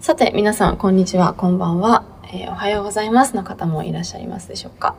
[0.00, 2.04] さて、皆さん、こんにちは、こんばんは。
[2.32, 4.94] えーおはようございますの方もいらっしゃいますでしょうか。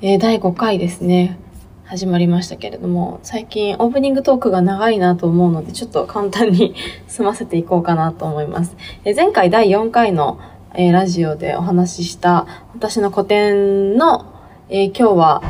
[0.00, 1.38] えー第5回ですね。
[1.84, 6.74] 始まりましたけれども、最近オープニングトークが長いなと思うので、ちょっと簡単に
[7.06, 8.74] 済ませていこうかなと思います。
[9.04, 10.38] えー前回第4回の、
[10.74, 14.24] えラジオでお話しした私の個展の、
[14.70, 15.42] え今日は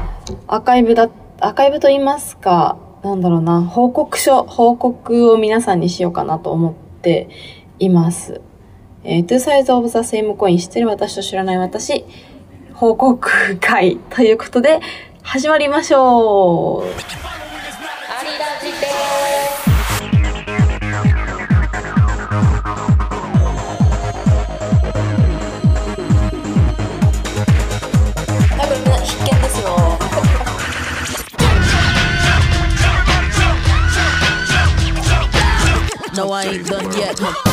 [0.48, 1.08] アーカイブだ、
[1.40, 7.28] アーカイブと言いますか、なんだろうな、報告書、報告を皆さんにしようかなと思って
[7.78, 8.40] います。
[9.09, 12.05] えー、Two Sides of the Same Coin 知ってる私と知らない私
[12.74, 14.80] 報告会 ということで
[15.23, 16.87] 始まりましょう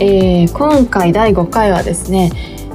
[0.00, 2.30] えー今回第5回はですね、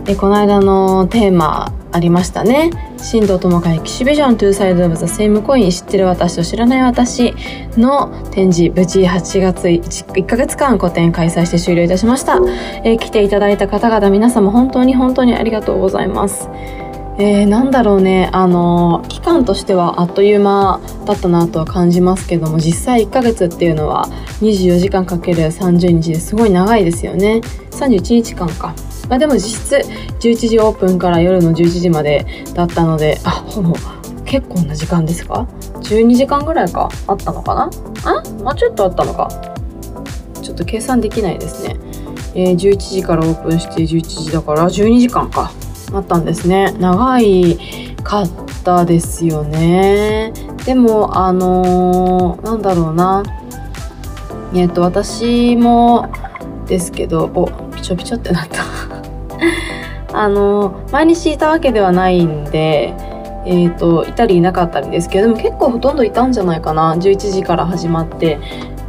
[0.07, 2.71] えーこの間のテーマありましたね。
[2.97, 7.33] 新藤智香エキシビジョントゥーサイドオブザセイムコイン知ってる私と知らない私
[7.77, 12.37] の展示無事8月 1, 1ヶ月間個展開催して終了いたしました、
[12.83, 16.49] えー来ていただいた方々皆様本当に本当にありがとうございます。
[17.19, 18.29] えー、なんだろうね。
[18.33, 24.07] あの期間としてはあっという間だったなとは感じますけども実際1ヶ月っていうのは
[24.41, 27.41] 24時間かける30日ですごい長いですよね。
[27.71, 28.73] 31日間か。
[29.09, 29.75] まあでも実質
[30.19, 32.25] 11時オープンから夜の11時まで
[32.55, 33.75] だったのであほぼ
[34.25, 35.47] 結構な時間ですか
[35.81, 36.89] ？12時間ぐらいか。
[37.07, 37.69] あったのかな？
[38.05, 38.23] あ？
[38.43, 39.29] もうちょっとあったのか。
[40.41, 41.77] ちょっと計算できないですね、
[42.35, 45.51] えー11時からオープンして11時だから12時間か。
[45.93, 46.73] あったんですね。
[46.79, 47.57] 長い
[48.03, 48.29] かっ
[48.63, 50.33] たですよね。
[50.65, 53.23] でもあのーなんだろうな。
[54.55, 56.11] えっ、と私も
[56.67, 58.63] ですけどおピチョピチョってなった。
[60.17, 62.93] あのー毎日いたわけではないんで
[63.45, 66.95] えー、といたりいなかったりですけどでも結構ほとんどいたんじゃないかな。
[66.95, 68.39] 11時から始まって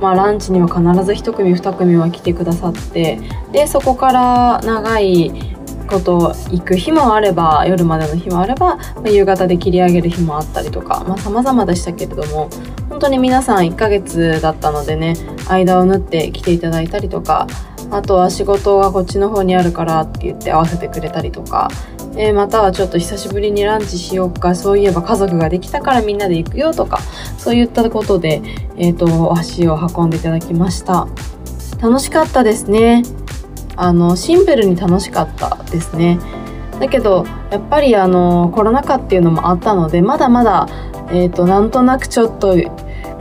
[0.00, 3.18] まあランチには必ず1組2組は来てくださって
[3.52, 5.53] でそこから長い
[5.84, 12.48] こと行く日もあれば夜までの日もあれば、まあ夕方で切り上げる日もあったりとかまあ様々でしたけれども
[12.88, 15.14] 本当に皆さん1ヶ月だったのでね
[15.48, 17.46] 間を縫って来ていただいたりとか
[17.90, 21.68] あとは仕事がこっちの方にあるからって言って合わせてくれたりとか、
[22.16, 26.98] えーまたはちょっと久しぶりにランチしようかそういえば家族ができたからみんなで行くよとか
[27.38, 28.42] そういったことで、
[28.76, 31.06] えー、と足を運んでいただきました。
[31.80, 33.02] 楽しかったですね。
[33.76, 36.18] あのシンプルに楽しかったですね
[36.80, 40.66] だけどやっぱりあのコロナ禍っていうのもあったのでまだまだ、
[41.08, 42.56] えー、となんとなくちょっと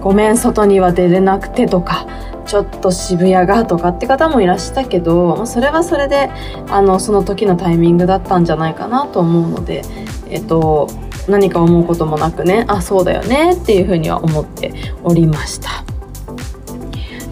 [0.02, 2.08] ごめん外には出れなくてとか
[2.46, 6.30] ちょっと渋谷がとかって方もいらしたけどそれはそれで
[6.69, 9.84] あのその時のタイミングだったんじゃないかなと思うので、
[10.30, 10.90] えっと
[11.30, 15.93] 何か思うこともなくねあそうだよねっていうふうには思っておりました。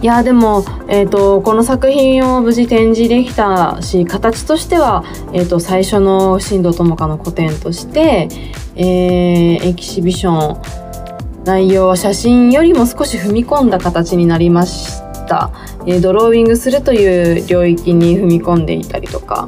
[0.01, 8.28] いやでも、えー、とこの作品を無事展示できたし形としては、えー、と最初の新藤智香の個展として、
[8.75, 15.51] えーエキシビション内容は写真よりも少し踏み込んだ形になりました、
[15.85, 19.47] えードローイングするという領域に踏み込んでいたりとか。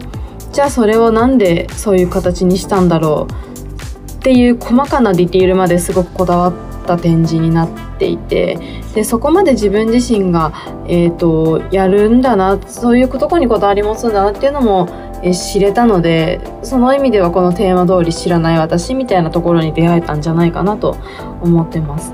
[0.53, 6.53] じゃあそれをなんでそういう形にしたんだろうっていう細かなディティールまですごくこだわっ
[6.85, 8.59] た展示になってていて
[8.93, 10.51] でそこまで自分自身が、
[10.87, 14.87] えー、とやるんだなそういうとこにこだわり持つんだなっていうのも、
[15.23, 20.97] えー知れたのでその意味ではこのテーマ通り知らない私みたいなところに出会えたんじゃないかなと
[21.41, 22.13] 思ってます。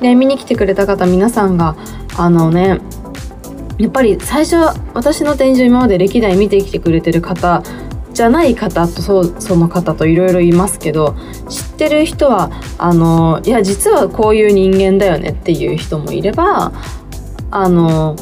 [0.00, 1.76] で見に来てくれた方皆さんが
[2.16, 2.80] あのね
[3.78, 4.56] やっぱり最初
[4.94, 7.62] 私の展示を今まで歴代見てきてくれてる方
[8.12, 11.14] じゃない方とそその方といろいろいますけど
[11.48, 16.72] 知ってる人はあのいや実はこういう人間だよねっていう人もいれば
[17.50, 18.16] あの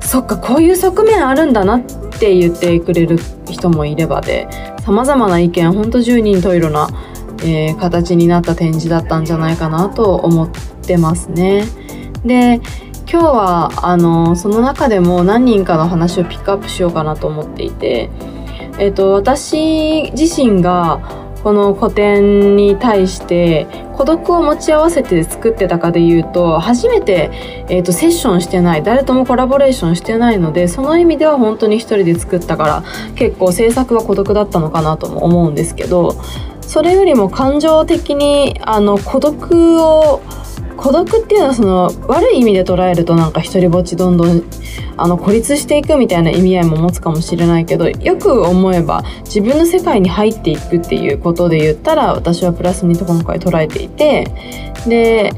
[0.00, 1.82] そっかこういう側面あるんだなっ
[2.18, 4.48] て言ってくれる人もいればで
[4.84, 6.88] 様々な意見ほんと十人十色な、
[7.40, 10.50] えー形になった展示だったんじゃないかなと思っ
[10.86, 11.66] てますね。
[12.24, 12.60] で
[13.08, 18.10] 今日はあのその中でも何人かの話をピックアップしようかなと思っていて、
[18.78, 27.30] えっと私自身がこの個展に対して孤独を持ち合わせて作ってたかで言うと初めて、
[27.68, 32.84] えーと、セッションしてない誰ともコラボレーションしてないのでその意味では本当に一人で作ったから
[33.14, 36.20] 結構制作は孤独だったのかなとも思うんですけど
[36.62, 40.20] それよりも感情的にあの孤独を
[40.76, 44.42] 孤独っていうのはその悪い意味で捉えるとなんか一人ぼっちどんどん
[44.96, 54.26] あの孤立していくみたいな意味合いも持つかもしれないけどよく思えば自分の世界に入っていくっていうことで言ったら私はプラスに今回捉えていて
[54.86, 55.32] で、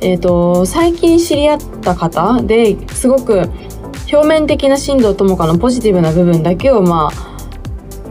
[0.00, 3.50] えーと、最近知り合った方ですごく
[4.10, 7.27] 表面的な進藤智香のポジティブな部分だけをまあ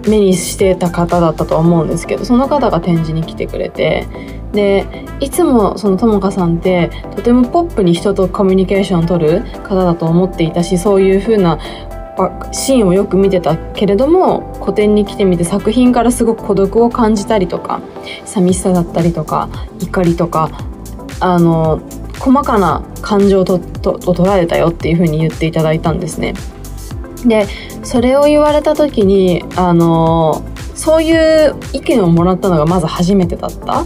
[0.09, 4.07] 目にしてた方だったと思うんですけどその方が展示に来てくれて
[4.53, 11.59] でいつもそのともかさんってとてもポップに人とコミュニケーションを取る方だと思っていたしそういう風な
[12.51, 17.81] シーンをよく見てたけれども個展に来てみて作品からすごく孤独を感じたりとか
[18.25, 19.49] 寂しさだったりとか
[19.79, 20.49] 怒りとか
[21.19, 21.81] あの
[22.19, 26.33] 細かな感情ととと捉えたよっていう風に言っていただいたんですね。
[27.25, 27.47] で
[27.83, 30.43] それを言われた時にあの
[30.75, 33.85] そういう意見をもらったのがまず初めてだった。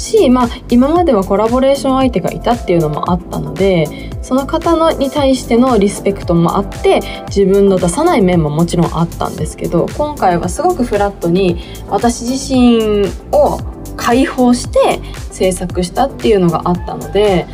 [0.00, 13.58] し、まあ、今まではコラボレーション相手がいたっていうのもあったのでその方のに対してのリスペクトもあって自分の出さない面ももちろんあったんですけど今回はすごくフラットに私自身を
[13.96, 15.00] 解放して
[15.30, 17.46] 制作したっていうのがあったので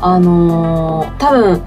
[0.00, 1.62] あのー、多分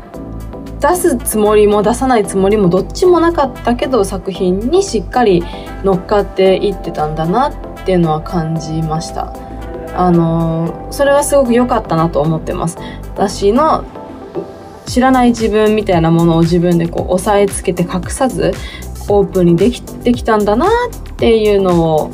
[0.83, 5.41] 出すつもりも出さないつもりもどっちもなかったけど作品にしっかり
[5.85, 9.33] 乗っかっていってたんだなっていうのは感じました。
[9.95, 12.77] あのそれはすごく良かったなと思ってます。
[13.15, 13.85] 私の
[14.85, 18.51] 知らない自分みたいなものを自分でこう押さえつけて隠さず
[19.07, 22.12] オープンにできできたんだなっていうのを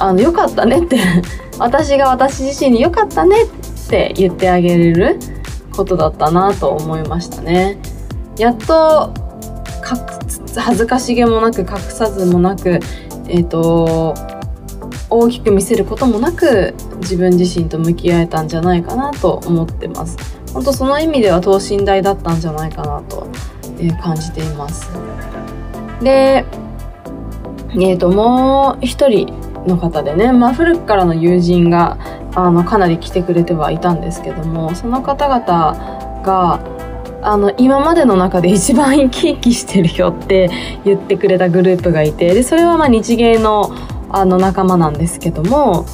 [0.00, 0.98] あの良かったねって
[1.60, 3.46] 私が私自身に良かったねっ
[3.88, 5.20] て言ってあげれる
[5.72, 7.78] ことだったなと思いましたね。
[8.38, 9.12] やっと
[10.60, 12.80] 恥ずかしげもなく隠さずもなく、
[13.28, 14.14] えーと、
[15.08, 20.16] 大きく見せることもなく自分自身と向き合えたんじゃないかなと思ってます。
[20.52, 23.26] 本当その意味では等身大だったんじゃないかなと、
[23.80, 24.90] え感じています。
[26.02, 26.44] で、
[27.74, 29.32] えーともう一人
[29.66, 31.96] の方でね、まあ、古くからの友人が
[32.34, 35.42] あのかなり来てくれてはいたんですけどもその方々
[36.24, 36.60] が
[37.22, 40.50] あの今までの中で一番生き生きしてるよって
[40.84, 43.70] 言ってくれたグループがいてでそれはま日芸の
[44.14, 45.86] あの仲間なんですけども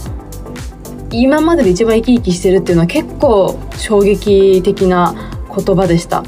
[1.12, 5.14] 今までで一番生き生きしてるっていうのは結構衝撃的な
[5.54, 6.22] 言葉でした。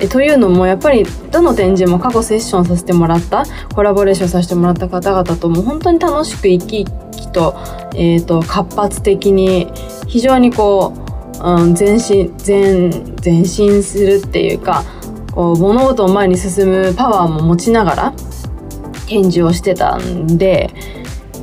[0.00, 3.44] えというのもやっぱりどの展示も過去セッションさせてもらった
[3.74, 7.56] コラボレーションさせてもらった方々とも本当に楽しく生き生きと,、
[7.94, 9.70] えーと、活発的に
[10.06, 10.94] 非常にこ
[11.34, 12.90] う、うん、前進前
[13.24, 14.84] 前進するっていうか
[15.32, 18.14] こう物事を前に進むパワーも持ちながら
[19.06, 20.70] 展示をしてたんで、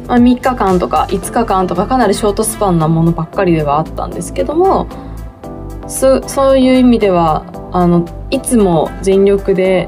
[0.08, 4.88] まあ、3日間とか5日間とかかなりショートスパンなものばっかりではあったんですけども
[5.88, 7.46] そういう意味では
[7.78, 9.88] あのいつも全力で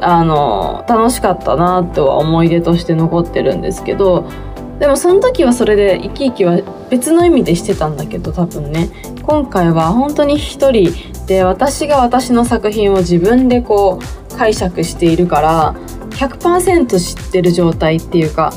[0.00, 4.28] あの楽しかったなとは思い出として残ってるんですけど
[4.80, 8.88] でもその時はそれで生き生きは別の意味でしてたんだけど多分ね。
[9.22, 10.92] 今回は本当に一人
[11.26, 15.74] で私が私の作品を自分でこう解釈しているから
[16.10, 18.52] 100%知ってる状態っていうか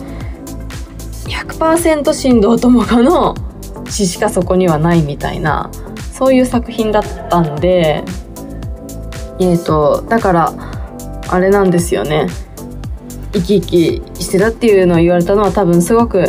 [1.27, 3.36] 100%振動友果の
[3.89, 5.69] 詩しかそこにはないみたいな
[6.13, 8.03] そういう作品だったんで
[9.39, 10.53] え、ー、とだから
[11.29, 12.27] あれなんですよね
[13.33, 16.25] 生き生きしてたっていうのを言われたのは多分すごく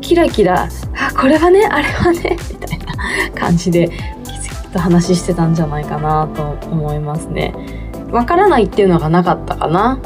[0.00, 2.94] キラキラあこれはねあれはね みたいな
[3.34, 7.54] 感じできと話してたんじゃないかなと思いますね。
[8.10, 9.98] わからないっていうのがなかったかな。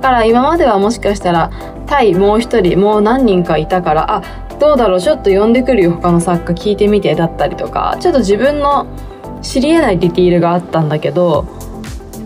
[0.00, 1.50] だから今まではもしかしたら
[1.86, 4.22] 対もう一人もう何人かいたからあ
[4.58, 8.86] どうだろうちょっと呼んでくるよ他の作家聞いてみてだったりとかちょっと自分の
[9.42, 11.46] 知り得ないディティールがあったんだけど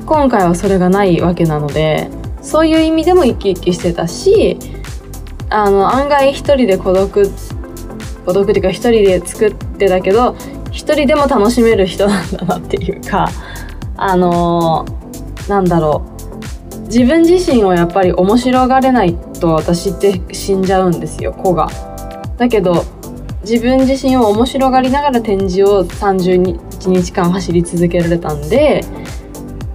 [0.06, 2.10] 今回はそれがないわけなので
[2.42, 4.58] そういう意味でも生き生きしてたし
[5.50, 7.30] あの案外一人で孤独
[8.24, 10.36] 孤独っていうか一人で作ってたけど
[10.70, 13.28] 一人でも楽しめる人なんだなっていうか
[13.96, 16.16] あのー、なんだろう
[16.86, 21.68] 自分自身をやっぱり面白がれないと私って死んじゃうんですよ子が。
[22.36, 22.84] だけど
[23.42, 25.84] 自分自身を面白がりながら展示を
[26.86, 28.84] 1日間走り続けられたんで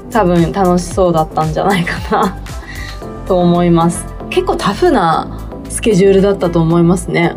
[0.10, 2.38] 多分楽しそうだったんじゃないかな
[3.27, 5.27] と思います結構タフな
[5.70, 7.36] スケジュールだったと思いますね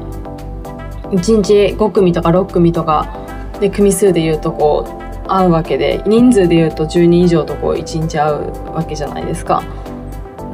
[1.10, 3.06] 1日5組とか6組とか
[3.60, 9.62] で組数でいうとこう会うわけで人数でいうと10人以上とこう1日会うわけじゃないですか。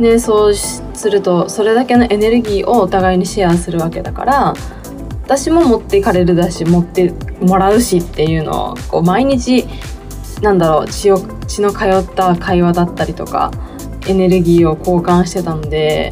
[0.01, 4.55] でそうするとそれだけのエネルギーをお互いにシェアするわけだから
[5.31, 9.65] 私も持っていかれるだし持ってもらうしっていうのをこう毎日
[10.43, 13.53] なんだろう血を血の通った会話だったりとか
[14.09, 16.11] エネルギーを交換してたので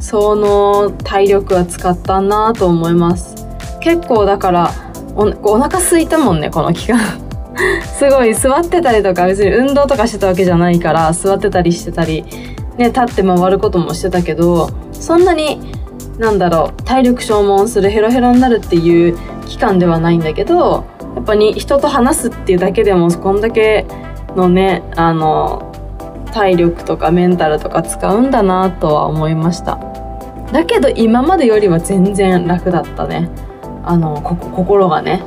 [0.00, 3.34] その体力は使ったなと思います。
[3.80, 4.70] 結構だから
[5.14, 6.98] おお腹空いたもんねこの期間。
[7.98, 12.24] すごい座ってたりとか別に運動とかしてたわけじゃないから座ってたりしてたり
[12.78, 15.75] ね立って回ることもしてたけどそんなに
[16.18, 23.86] なんだろう体力消耗するヘロヘロになるっていう期間ではないんだけどやっぱり人と話すっていうだけでもこんだけ
[24.34, 25.72] のねあの
[26.32, 29.78] 体力とかメンタルとか使うんだなとは思いました。
[30.52, 33.30] だけど今までよりは全然楽だったね。
[33.82, 35.22] あの心がね。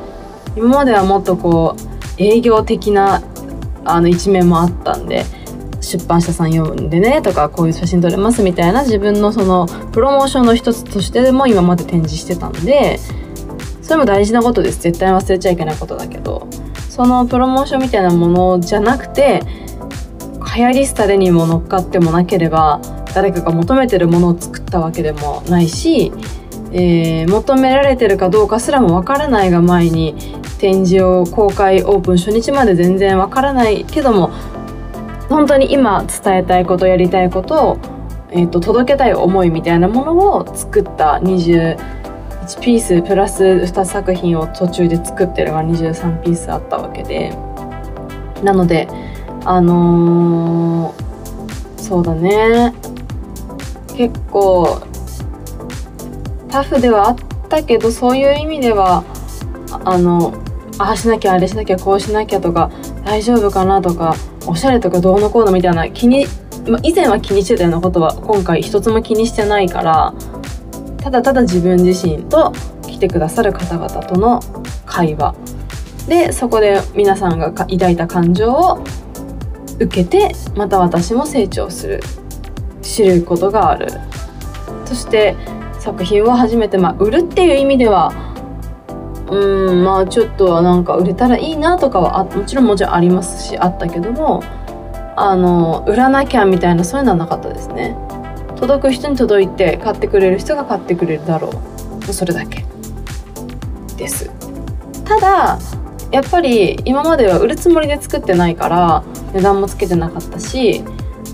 [0.55, 3.21] 今まではもっとこう営業的な
[3.85, 5.23] あの一面もあったんで
[5.89, 12.99] 出版社さん読んでねとかこういう写真撮れますみたいな自分のそのプロモーションの一つとしてでも今まで展示してたんで
[13.81, 14.81] それも大事なことです。
[14.81, 16.47] 絶対忘れちゃいけないことだけど
[16.89, 19.41] そのプロモーションみたいなものじゃなくて
[20.55, 22.81] 流行り廃れにも乗っかってもなければ
[23.15, 26.11] 誰かが求めてるものを作ったわけでもないし、
[26.71, 30.15] えー、求められてるかどうかすらもわからないが前に
[30.59, 34.29] 展示を公開オープン初日まで全然わからないけども
[35.29, 37.79] 本当に今伝えたいことやりたいことを、
[38.31, 41.77] えーと、届けたい思いみたいなものを作った21
[42.61, 47.35] ピースプラス2作品を途中で作ってるが23ピースあったわけで。
[48.43, 48.87] なので
[49.45, 52.73] あのー、そうだね。
[53.95, 54.81] 結構
[56.49, 57.17] タフではあっ
[57.49, 59.03] たけどそういう意味では
[59.83, 60.33] あの
[60.77, 62.71] ああしなきゃあれしなきゃこうしなきゃとか
[63.05, 64.15] 大丈夫かなとか
[64.47, 66.25] おしゃれとかどうのこうのみたいな気に、
[66.67, 70.13] ま以前は気にしてたようなことは今回一つも気にしてないから
[70.97, 72.51] ただただ自分自身と
[72.83, 74.41] 来てくださる方々との
[74.85, 75.35] 会話。
[76.07, 78.83] でそこで皆さんが抱いた感情を
[79.79, 81.99] 受けてまた私も成長する。
[82.81, 83.87] 知ることがある。
[84.85, 85.35] そして
[85.79, 88.11] 作品を初めて、まあ、売るっていう意味では
[89.31, 94.43] うんまあちょっとなんか売れたらいいなとかはあもちろんもちろんありますしあったけども
[95.15, 97.95] あの売らなきゃみたいなそういうのはなかったですね。
[98.55, 101.49] 届く人に届いて買ってくれる人が買ってくれるだろ
[102.07, 102.13] う。
[102.13, 102.65] それだけ
[103.97, 104.31] です。
[105.05, 105.59] ただ
[106.11, 110.83] やっぱり今までは売るつもりで作ってないから値段もつけてなかったし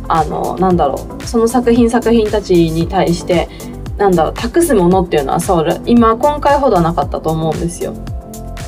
[0.08, 1.24] あのなんだろう。
[1.24, 3.50] その作品作品たちに対して
[3.98, 7.94] なんだろう託すものっていうのはそう今今回ほどはなかったと思うんですよ。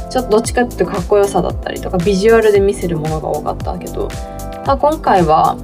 [0.10, 4.07] ちょっとどっちかっていうとかっこよさだったりとかビジュアルで見せるものが多かったけど。
[4.65, 5.55] 今回は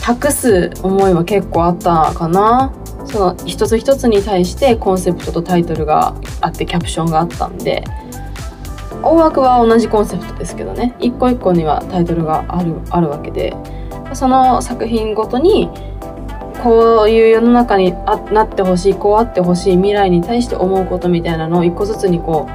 [0.00, 2.72] 託す思いは結構あったかな。
[3.04, 7.84] その一つ一つに対してコンセプトとタイトルがあってキャプションがあったんで。
[9.02, 10.94] 大枠は同じコンセプトですけどね。
[11.00, 13.56] 一個一個にはタイトルがあるあるわけで。
[14.12, 15.70] その作品ごとに
[16.62, 22.48] こういう世の中にあなってほしいこうあってほしい未来に対して思うことみたいなのを一個ずつにこ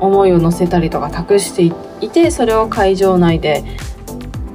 [0.00, 1.64] う思いを乗せたりとか託して
[2.04, 3.64] いてそれを会場内で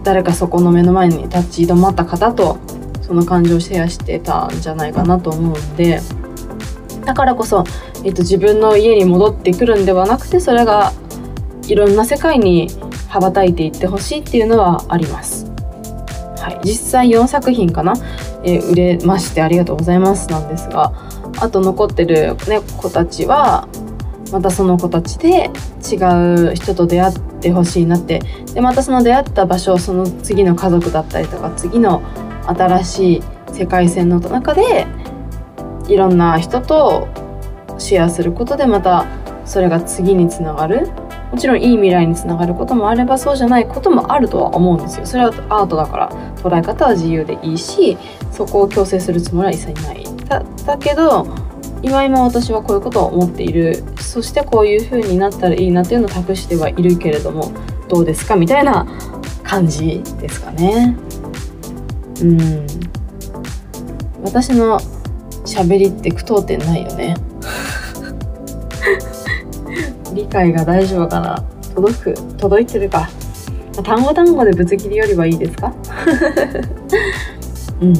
[0.03, 2.59] 誰かそこの目の前に立ち止まった方と
[3.01, 5.99] その感情をシェアしてたんじゃないかなと思うんで
[7.05, 7.63] だからこそ、
[8.05, 10.93] えっと、自分の家に戻ってくるんではなくてそれが
[11.67, 12.69] いろんな世界に
[13.09, 15.45] 羽ばたいていってほしいっていうのはあります。
[16.37, 17.93] はい、実際4作品かな、
[18.43, 20.93] え、売れましてありがとうございますなんですが
[21.39, 23.67] あと残ってる、ね、子たちは
[24.31, 25.51] またその子たちで
[25.91, 25.95] 違
[26.51, 28.21] う人と出会ってほしいなって。
[28.53, 32.01] でまたその出会った場所をその次の家族だったりとか次の
[32.45, 34.85] 新しい世界線の中で
[35.87, 37.07] いろんな人と
[37.77, 39.05] シェアすることでまた
[39.45, 40.89] それが次につながる
[41.33, 45.05] もちろんいい未来につながることもあればそうじゃないこともあるとは思うんですよ。
[45.07, 46.09] それはアートだから。
[46.35, 47.97] 捉え方は自由でいいし
[48.31, 50.05] そこを強制するつもりは一切ない。
[50.27, 51.25] だだけど
[51.81, 53.83] 今今私はこういうことを思っている。
[53.99, 57.51] そしてこういう風になったらいいなっていうのを託してはいるけれども
[57.89, 58.85] どうですかみたいな
[59.43, 60.95] 感じですかね。
[62.21, 62.67] うん。
[64.23, 64.79] 私の
[65.45, 67.15] 喋りって句読点ないよね。
[70.13, 71.43] 理解が大丈夫かな？
[71.75, 72.37] 届く？
[72.37, 73.09] 届いてるか？
[73.83, 75.73] 単語単語でぶつ切りよりはいいですか？
[77.81, 77.93] うん。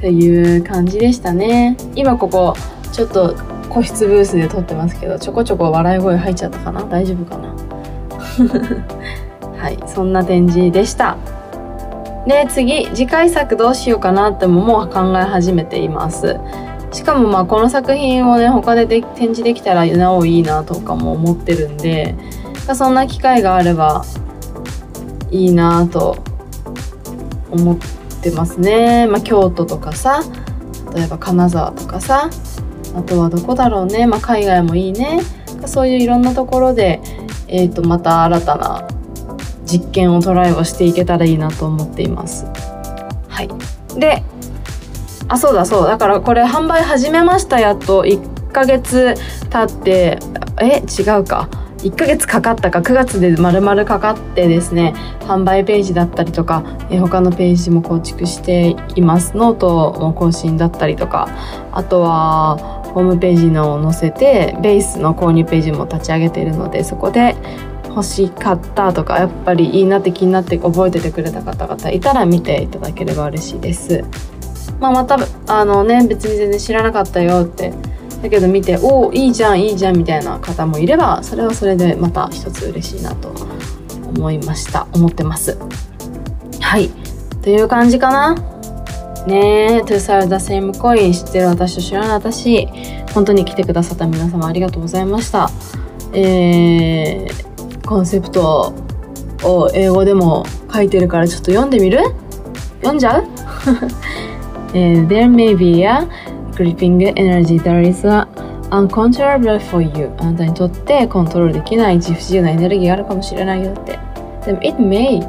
[0.00, 1.76] という感じでしたね。
[1.94, 2.54] 今ここ
[2.92, 3.34] ちょっと
[3.70, 6.82] 個室ブースで撮ってますけどちょこちょこ笑い声入っちゃったかな？
[6.84, 7.54] 大丈夫かな？
[9.58, 11.16] はいそんな展示でした。
[12.26, 16.36] で次次回作どうしようかなってももう考え始めています
[16.94, 22.14] しかもまあこの作品をね他でで展示できたらなおいいなとかも思ってるんで
[22.74, 24.04] そんな機会があれば
[25.30, 26.16] いいなと
[27.50, 27.78] 思っ
[28.22, 30.22] てますね、まあ、京都とかさ
[30.94, 32.30] 例えば金沢とかさ
[32.96, 35.20] あとはどこだろうね、まあ、海外もいいね。
[35.66, 37.00] そういういろんなところで、
[37.48, 38.86] えー、とまた新たな
[39.64, 42.46] 実験をトライをしていけたらいいなと思っています。
[43.28, 43.48] はい、
[43.98, 44.22] で
[45.28, 45.98] あそうだそうだ。
[45.98, 49.14] からこれ販売始めましたやっと1ヶ月
[49.50, 50.18] 経って
[50.60, 51.48] え違うか。
[51.78, 52.78] 1ヶ月かかったか。
[52.78, 61.28] 9月で丸々かかってですね販売ページだったりとか、え他のページも構築していますノートも更新だったりとか。
[61.72, 62.56] あとは
[62.94, 67.34] ホームページのを載せてベースの購入ページも立ち上げているのでそこで
[67.88, 74.04] 欲しかったとかやっぱりいいなって気になって覚えててくれた方々いたら見ていただければ嬉しいです。
[74.80, 77.72] まあ、またあのね別に全然知らなかったよって。
[78.22, 83.34] だけど見ておおいいじゃんいいじゃんみたいな方もいればそれはそれでまた一つ嬉しいなと
[84.16, 84.86] 思いました。
[84.94, 85.58] 思ってます。
[86.60, 86.88] はい。
[87.42, 88.34] という感じかな。
[89.26, 92.66] ねえ To Sell the Same Coin 知ってる私と知らない私
[93.12, 95.50] 本当に来てくださった皆様ありがとうございました。
[96.12, 98.74] えー、コンセプト
[99.42, 102.00] を英語でも書いてるからちょっと読んでみる？
[102.80, 103.24] 読んじゃう？
[104.74, 106.06] There may be a
[106.52, 108.04] gripping energy that is
[108.70, 113.98] uncontrollable for you あなたにとってコントロールできない自不自由なエネルギーがあるかもしれないよって
[114.44, 115.20] でも it may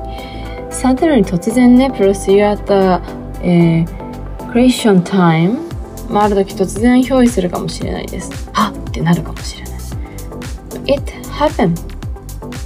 [0.69, 3.01] suddenly 突然ね plus you at the、
[3.43, 5.63] えー、creation time
[6.09, 9.75] まあ、る時突然憑依するかもしれないですはっってなるかもしれない
[10.87, 11.95] It happened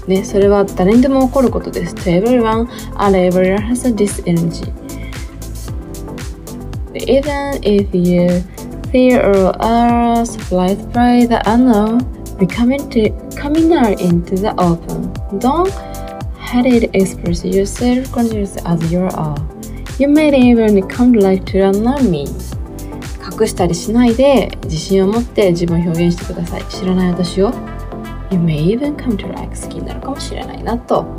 [0.08, 1.94] ね、それは誰にでも起こることです。
[1.94, 2.68] To everyone,
[2.98, 4.74] and everyone has this energy.
[7.08, 8.44] Even if you
[8.92, 12.00] fear or are surprised by the unknown,
[12.38, 15.14] becoming to, coming out into the open.
[15.40, 15.72] Don't
[16.38, 19.38] hide express yourself conscious as you are.
[20.00, 22.28] You may even come like to unknown me.
[23.40, 26.66] 隠したりしないで自信を持って自分を表現してください。
[26.66, 27.54] 知らない私を
[28.32, 31.06] You may even come to like 好きになるかもしれないなと